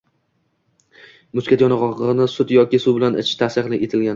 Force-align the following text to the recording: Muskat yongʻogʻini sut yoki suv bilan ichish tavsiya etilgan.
Muskat 1.39 1.65
yongʻogʻini 1.65 2.29
sut 2.37 2.55
yoki 2.57 2.83
suv 2.87 2.99
bilan 2.99 3.21
ichish 3.25 3.39
tavsiya 3.45 3.81
etilgan. 3.89 4.09